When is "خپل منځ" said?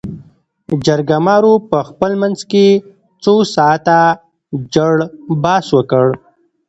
1.89-2.39